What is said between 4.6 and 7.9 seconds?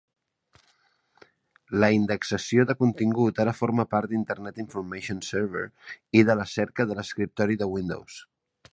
Information Server i de la cerca de l'Escriptori de